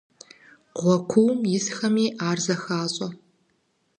Гъуэ 0.77 0.97
куум 1.09 1.39
исхэми 1.55 2.05
ар 2.27 2.37
зыхащӀэ. 2.45 3.07